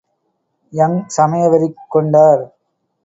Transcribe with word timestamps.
Young 0.73 0.97
சமயவெறி 1.07 1.69
கொண்டார். 1.89 2.43